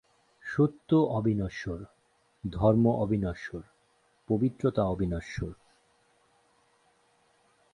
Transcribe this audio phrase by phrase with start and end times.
[0.45, 1.79] সত্য অবিনশ্বর,
[2.43, 3.61] ধর্ম অবিনশ্বর,
[4.29, 5.53] পবিত্রতা অবিনশ্বর।